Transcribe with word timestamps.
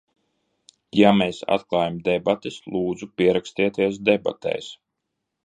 Ja 0.99 1.11
mēs 1.17 1.41
atklājam 1.55 1.99
debates, 2.07 2.57
lūdzu, 2.77 3.09
pierakstieties 3.23 4.01
debatēs! 4.11 4.73